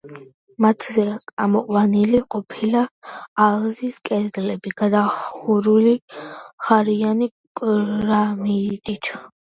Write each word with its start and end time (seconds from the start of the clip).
მათზე 0.63 1.03
ამოყვანილი 1.43 2.21
ყოფილა 2.35 2.81
ალიზის 3.47 3.99
კედლები, 4.11 4.73
გადახურული 4.83 5.93
ღარიანი 6.69 7.29
კრამიტით. 7.63 9.13